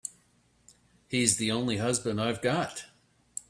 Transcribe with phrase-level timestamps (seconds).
[1.09, 2.85] He's the only husband I've got.